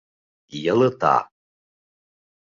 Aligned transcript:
Йылыта 0.63 1.15